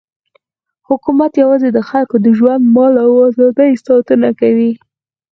حکومت 0.89 1.31
یوازې 1.43 1.69
د 1.73 1.79
خلکو 1.89 2.15
د 2.25 2.27
ژوند، 2.37 2.63
مال 2.75 2.93
او 3.05 3.11
ازادۍ 3.29 3.71
ساتنه 3.85 4.29
کوي. 4.39 4.71